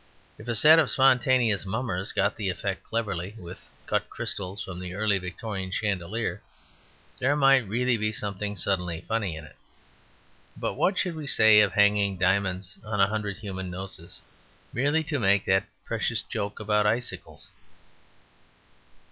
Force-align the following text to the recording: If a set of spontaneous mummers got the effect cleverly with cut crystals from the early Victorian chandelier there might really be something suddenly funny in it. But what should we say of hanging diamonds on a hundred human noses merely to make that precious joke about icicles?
If 0.39 0.47
a 0.47 0.55
set 0.55 0.79
of 0.79 0.89
spontaneous 0.89 1.63
mummers 1.63 2.11
got 2.11 2.35
the 2.35 2.49
effect 2.49 2.83
cleverly 2.85 3.35
with 3.37 3.69
cut 3.85 4.09
crystals 4.09 4.63
from 4.63 4.79
the 4.79 4.95
early 4.95 5.19
Victorian 5.19 5.69
chandelier 5.69 6.41
there 7.19 7.35
might 7.35 7.67
really 7.67 7.97
be 7.97 8.11
something 8.11 8.57
suddenly 8.57 9.01
funny 9.07 9.35
in 9.35 9.43
it. 9.45 9.55
But 10.57 10.73
what 10.73 10.97
should 10.97 11.13
we 11.13 11.27
say 11.27 11.59
of 11.59 11.73
hanging 11.73 12.17
diamonds 12.17 12.79
on 12.83 12.99
a 12.99 13.05
hundred 13.09 13.37
human 13.37 13.69
noses 13.69 14.21
merely 14.73 15.03
to 15.03 15.19
make 15.19 15.45
that 15.45 15.69
precious 15.85 16.23
joke 16.23 16.59
about 16.59 16.87
icicles? 16.87 17.51